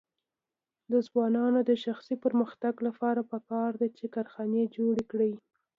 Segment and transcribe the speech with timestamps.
[0.91, 5.33] د ځوانانو د شخصي پرمختګ لپاره پکار ده چې کارخانې جوړې کړي.